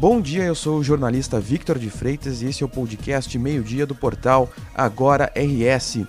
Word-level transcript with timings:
Bom 0.00 0.18
dia, 0.18 0.44
eu 0.44 0.54
sou 0.54 0.78
o 0.78 0.82
jornalista 0.82 1.38
Victor 1.38 1.78
de 1.78 1.90
Freitas 1.90 2.40
e 2.40 2.46
esse 2.46 2.62
é 2.62 2.66
o 2.66 2.68
podcast 2.70 3.38
Meio-Dia 3.38 3.84
do 3.84 3.94
portal 3.94 4.48
Agora 4.74 5.30
RS. 5.36 6.06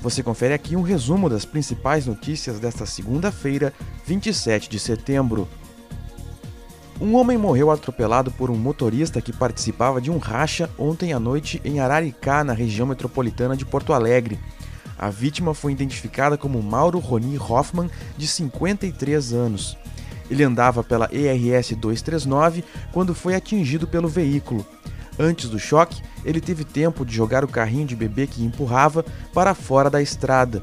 Você 0.00 0.22
confere 0.22 0.54
aqui 0.54 0.74
um 0.74 0.80
resumo 0.80 1.28
das 1.28 1.44
principais 1.44 2.06
notícias 2.06 2.58
desta 2.58 2.86
segunda-feira, 2.86 3.70
27 4.06 4.70
de 4.70 4.78
setembro. 4.78 5.46
Um 6.98 7.16
homem 7.16 7.36
morreu 7.36 7.70
atropelado 7.70 8.30
por 8.30 8.50
um 8.50 8.56
motorista 8.56 9.20
que 9.20 9.30
participava 9.30 10.00
de 10.00 10.10
um 10.10 10.16
racha 10.16 10.70
ontem 10.78 11.12
à 11.12 11.20
noite 11.20 11.60
em 11.66 11.80
Araricá, 11.80 12.42
na 12.42 12.54
região 12.54 12.86
metropolitana 12.86 13.54
de 13.54 13.66
Porto 13.66 13.92
Alegre. 13.92 14.40
A 14.98 15.10
vítima 15.10 15.52
foi 15.52 15.72
identificada 15.72 16.38
como 16.38 16.62
Mauro 16.62 16.98
Roni 16.98 17.36
Hoffman, 17.36 17.90
de 18.16 18.26
53 18.26 19.34
anos. 19.34 19.76
Ele 20.30 20.42
andava 20.42 20.82
pela 20.82 21.08
ERS 21.12 21.72
239 21.72 22.64
quando 22.92 23.14
foi 23.14 23.34
atingido 23.34 23.86
pelo 23.86 24.08
veículo. 24.08 24.66
Antes 25.18 25.48
do 25.48 25.58
choque, 25.58 26.02
ele 26.24 26.40
teve 26.40 26.64
tempo 26.64 27.04
de 27.04 27.14
jogar 27.14 27.44
o 27.44 27.48
carrinho 27.48 27.86
de 27.86 27.94
bebê 27.94 28.26
que 28.26 28.44
empurrava 28.44 29.04
para 29.32 29.54
fora 29.54 29.88
da 29.88 30.02
estrada. 30.02 30.60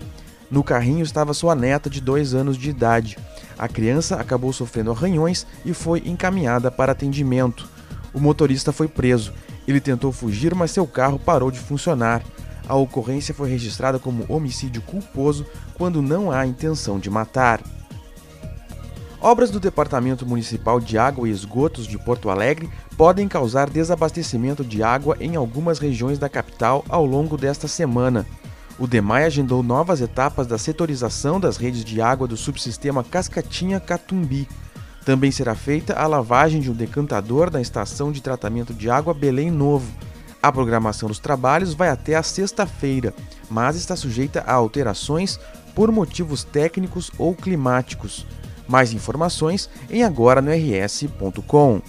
No 0.50 0.64
carrinho 0.64 1.04
estava 1.04 1.34
sua 1.34 1.56
neta 1.56 1.90
de 1.90 2.02
dois 2.02 2.34
anos 2.34 2.58
de 2.58 2.70
idade. 2.70 3.18
A 3.58 3.68
criança 3.70 4.18
acabou 4.18 4.52
sofrendo 4.52 4.92
arranhões 4.92 5.48
e 5.64 5.74
foi 5.74 6.04
encaminhada 6.06 6.70
para 6.70 6.92
atendimento. 6.92 7.70
O 8.14 8.20
motorista 8.20 8.74
foi 8.74 8.90
preso. 8.90 9.32
Ele 9.66 9.80
tentou 9.80 10.12
fugir, 10.12 10.54
mas 10.54 10.72
seu 10.72 10.86
carro 10.86 11.18
parou 11.18 11.50
de 11.50 11.60
funcionar. 11.60 12.22
A 12.68 12.76
ocorrência 12.76 13.34
foi 13.34 13.50
registrada 13.50 14.00
como 14.00 14.26
homicídio 14.28 14.82
culposo 14.82 15.46
quando 15.76 16.02
não 16.02 16.32
há 16.32 16.46
intenção 16.46 17.00
de 17.00 17.10
matar. 17.10 17.62
Obras 19.24 19.52
do 19.52 19.60
Departamento 19.60 20.26
Municipal 20.26 20.80
de 20.80 20.98
Água 20.98 21.30
e 21.30 21.32
Esgotos 21.32 21.86
de 21.86 21.96
Porto 21.96 22.32
Alegre 22.32 22.68
podem 22.98 23.28
causar 23.28 23.70
desabastecimento 23.70 24.64
de 24.64 24.82
água 24.82 25.16
em 25.20 25.36
algumas 25.36 25.78
regiões 25.78 26.18
da 26.18 26.28
capital 26.28 26.84
ao 26.90 27.06
longo 27.06 27.38
desta 27.38 27.68
semana. 27.68 28.26
O 28.80 28.88
DEMAI 28.88 29.26
agendou 29.26 29.62
novas 29.62 30.02
etapas 30.02 30.48
da 30.48 30.58
setorização 30.58 31.40
das 31.40 31.56
redes 31.56 31.86
de 31.86 32.02
água 32.02 32.28
do 32.28 32.36
subsistema 32.36 33.04
Cascatinha-Catumbi. 33.04 34.48
Também 35.06 35.30
será 35.30 35.54
feita 35.54 35.94
a 35.94 36.08
lavagem 36.08 36.60
de 36.60 36.72
um 36.72 36.74
decantador 36.74 37.52
na 37.52 37.62
estação 37.62 38.12
de 38.12 38.24
tratamento 38.24 38.74
de 38.74 38.90
água 38.90 39.14
Belém 39.14 39.52
Novo. 39.52 39.94
A 40.42 40.52
programação 40.52 41.08
dos 41.08 41.20
trabalhos 41.20 41.76
vai 41.76 41.90
até 41.90 42.16
a 42.16 42.24
sexta-feira, 42.24 43.14
mas 43.52 43.76
está 43.76 43.96
sujeita 43.96 44.44
a 44.48 44.54
alterações 44.54 45.40
por 45.76 45.92
motivos 45.92 46.44
técnicos 46.44 47.12
ou 47.20 47.36
climáticos. 47.36 48.26
Mais 48.72 48.94
informações 48.94 49.70
em 49.90 50.02
agora 50.02 50.42
no 50.42 50.50
rs.com. 50.50 51.82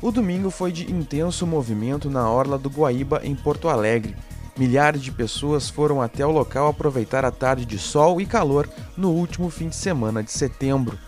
O 0.00 0.10
domingo 0.10 0.50
foi 0.50 0.72
de 0.72 0.90
intenso 0.90 1.46
movimento 1.46 2.08
na 2.08 2.30
orla 2.30 2.56
do 2.56 2.70
Guaíba, 2.70 3.20
em 3.22 3.34
Porto 3.34 3.68
Alegre. 3.68 4.16
Milhares 4.56 5.02
de 5.02 5.12
pessoas 5.12 5.68
foram 5.68 6.00
até 6.00 6.24
o 6.24 6.30
local 6.30 6.68
aproveitar 6.68 7.22
a 7.22 7.30
tarde 7.30 7.66
de 7.66 7.78
sol 7.78 8.18
e 8.18 8.24
calor 8.24 8.66
no 8.96 9.10
último 9.10 9.50
fim 9.50 9.68
de 9.68 9.76
semana 9.76 10.22
de 10.22 10.32
setembro. 10.32 10.98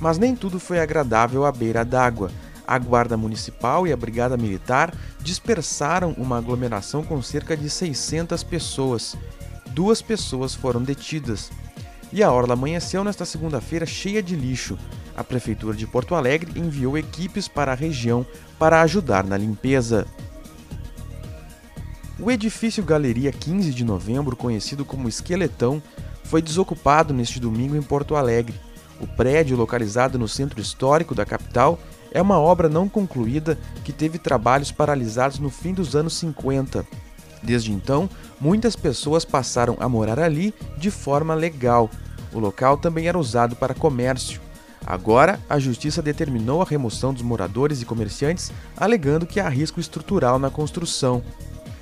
Mas 0.00 0.16
nem 0.16 0.36
tudo 0.36 0.60
foi 0.60 0.78
agradável 0.78 1.44
à 1.44 1.50
beira 1.50 1.84
d'água. 1.84 2.30
A 2.64 2.78
Guarda 2.78 3.16
Municipal 3.16 3.84
e 3.84 3.92
a 3.92 3.96
Brigada 3.96 4.36
Militar 4.36 4.94
dispersaram 5.20 6.12
uma 6.16 6.38
aglomeração 6.38 7.02
com 7.02 7.20
cerca 7.20 7.56
de 7.56 7.68
600 7.68 8.44
pessoas. 8.44 9.16
Duas 9.72 10.00
pessoas 10.00 10.54
foram 10.54 10.84
detidas. 10.84 11.50
E 12.12 12.22
a 12.22 12.30
orla 12.30 12.54
amanheceu 12.54 13.02
nesta 13.02 13.24
segunda-feira 13.24 13.84
cheia 13.84 14.22
de 14.22 14.36
lixo. 14.36 14.78
A 15.16 15.24
Prefeitura 15.24 15.76
de 15.76 15.86
Porto 15.86 16.14
Alegre 16.14 16.58
enviou 16.58 16.96
equipes 16.96 17.48
para 17.48 17.72
a 17.72 17.74
região 17.74 18.24
para 18.58 18.80
ajudar 18.82 19.24
na 19.24 19.36
limpeza. 19.36 20.06
O 22.18 22.30
edifício 22.30 22.82
Galeria 22.82 23.30
15 23.30 23.72
de 23.72 23.84
Novembro, 23.84 24.36
conhecido 24.36 24.84
como 24.84 25.08
Esqueletão, 25.08 25.82
foi 26.24 26.40
desocupado 26.40 27.12
neste 27.12 27.38
domingo 27.38 27.76
em 27.76 27.82
Porto 27.82 28.16
Alegre. 28.16 28.58
O 29.00 29.06
prédio, 29.06 29.56
localizado 29.56 30.18
no 30.18 30.26
centro 30.26 30.60
histórico 30.60 31.14
da 31.14 31.26
capital, 31.26 31.78
é 32.10 32.22
uma 32.22 32.38
obra 32.38 32.68
não 32.68 32.88
concluída 32.88 33.58
que 33.84 33.92
teve 33.92 34.18
trabalhos 34.18 34.72
paralisados 34.72 35.38
no 35.38 35.50
fim 35.50 35.74
dos 35.74 35.94
anos 35.94 36.14
50. 36.14 36.86
Desde 37.42 37.72
então, 37.72 38.08
muitas 38.40 38.74
pessoas 38.74 39.24
passaram 39.24 39.76
a 39.80 39.88
morar 39.88 40.18
ali 40.18 40.54
de 40.76 40.90
forma 40.90 41.34
legal. 41.34 41.90
O 42.32 42.38
local 42.38 42.76
também 42.76 43.06
era 43.08 43.18
usado 43.18 43.56
para 43.56 43.74
comércio. 43.74 44.40
Agora, 44.86 45.40
a 45.48 45.58
justiça 45.58 46.00
determinou 46.00 46.62
a 46.62 46.64
remoção 46.64 47.12
dos 47.12 47.22
moradores 47.22 47.82
e 47.82 47.84
comerciantes, 47.84 48.52
alegando 48.76 49.26
que 49.26 49.40
há 49.40 49.48
risco 49.48 49.80
estrutural 49.80 50.38
na 50.38 50.48
construção. 50.48 51.22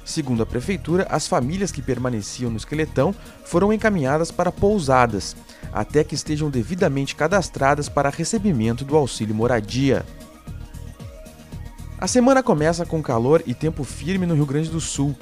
Segundo 0.04 0.42
a 0.42 0.46
prefeitura, 0.46 1.06
as 1.10 1.26
famílias 1.26 1.72
que 1.72 1.80
permaneciam 1.80 2.50
no 2.50 2.56
esqueletão 2.56 3.14
foram 3.44 3.72
encaminhadas 3.72 4.30
para 4.30 4.52
pousadas, 4.52 5.34
até 5.72 6.04
que 6.04 6.14
estejam 6.14 6.50
devidamente 6.50 7.16
cadastradas 7.16 7.88
para 7.88 8.10
recebimento 8.10 8.84
do 8.84 8.96
auxílio 8.96 9.34
moradia. 9.34 10.04
A 11.98 12.06
semana 12.06 12.42
começa 12.42 12.84
com 12.84 13.02
calor 13.02 13.42
e 13.46 13.54
tempo 13.54 13.82
firme 13.82 14.26
no 14.26 14.34
Rio 14.34 14.44
Grande 14.44 14.68
do 14.68 14.80
Sul. 14.80 15.16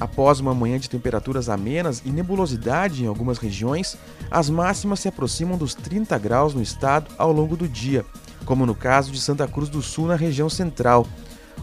Após 0.00 0.40
uma 0.40 0.54
manhã 0.54 0.78
de 0.78 0.88
temperaturas 0.88 1.50
amenas 1.50 2.02
e 2.06 2.10
nebulosidade 2.10 3.04
em 3.04 3.06
algumas 3.06 3.36
regiões, 3.36 3.98
as 4.30 4.48
máximas 4.48 5.00
se 5.00 5.08
aproximam 5.08 5.58
dos 5.58 5.74
30 5.74 6.16
graus 6.16 6.54
no 6.54 6.62
estado 6.62 7.10
ao 7.18 7.30
longo 7.30 7.54
do 7.54 7.68
dia, 7.68 8.06
como 8.46 8.64
no 8.64 8.74
caso 8.74 9.12
de 9.12 9.20
Santa 9.20 9.46
Cruz 9.46 9.68
do 9.68 9.82
Sul, 9.82 10.06
na 10.06 10.16
região 10.16 10.48
central. 10.48 11.06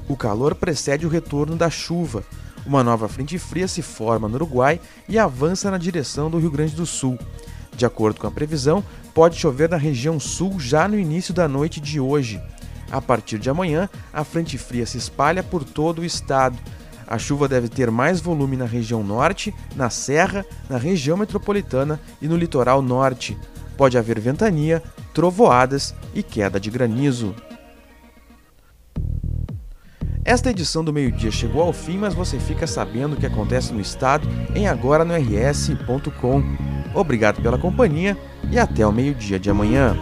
O 0.07 0.15
calor 0.15 0.53
precede 0.53 1.03
o 1.03 1.09
retorno 1.09 1.55
da 1.55 1.67
chuva. 1.67 2.23
Uma 2.63 2.83
nova 2.83 3.07
frente 3.07 3.39
fria 3.39 3.67
se 3.67 3.81
forma 3.81 4.27
no 4.27 4.35
Uruguai 4.35 4.79
e 5.09 5.17
avança 5.17 5.71
na 5.71 5.79
direção 5.79 6.29
do 6.29 6.37
Rio 6.37 6.51
Grande 6.51 6.75
do 6.75 6.85
Sul. 6.85 7.17
De 7.75 7.87
acordo 7.87 8.19
com 8.19 8.27
a 8.27 8.31
previsão, 8.31 8.83
pode 9.15 9.35
chover 9.35 9.67
na 9.67 9.77
região 9.77 10.19
sul 10.19 10.59
já 10.59 10.87
no 10.87 10.97
início 10.97 11.33
da 11.33 11.47
noite 11.47 11.79
de 11.79 11.99
hoje. 11.99 12.39
A 12.91 13.01
partir 13.01 13.39
de 13.39 13.49
amanhã, 13.49 13.89
a 14.13 14.23
frente 14.23 14.57
fria 14.57 14.85
se 14.85 14.97
espalha 14.97 15.43
por 15.43 15.63
todo 15.63 15.99
o 15.99 16.05
estado 16.05 16.57
a 17.07 17.17
chuva 17.17 17.47
deve 17.47 17.69
ter 17.69 17.89
mais 17.89 18.19
volume 18.19 18.57
na 18.57 18.65
região 18.65 19.01
norte, 19.01 19.55
na 19.75 19.89
serra, 19.89 20.45
na 20.69 20.77
região 20.77 21.15
metropolitana 21.15 21.99
e 22.21 22.27
no 22.27 22.35
litoral 22.35 22.81
norte. 22.81 23.37
Pode 23.77 23.97
haver 23.97 24.19
ventania, 24.19 24.83
trovoadas 25.13 25.95
e 26.13 26.21
queda 26.21 26.59
de 26.59 26.69
granizo. 26.69 27.33
Esta 30.25 30.51
edição 30.51 30.83
do 30.83 30.91
meio-dia 30.91 31.31
chegou 31.31 31.61
ao 31.61 31.71
fim, 31.71 31.97
mas 31.97 32.13
você 32.13 32.37
fica 32.37 32.67
sabendo 32.67 33.13
o 33.13 33.15
que 33.15 33.25
acontece 33.25 33.71
no 33.71 33.79
estado 33.79 34.27
em 34.53 34.67
agora 34.67 35.05
no 35.05 35.13
rs.com. 35.13 36.43
Obrigado 36.93 37.41
pela 37.41 37.57
companhia 37.57 38.17
e 38.51 38.59
até 38.59 38.85
o 38.85 38.91
meio-dia 38.91 39.39
de 39.39 39.49
amanhã. 39.49 39.95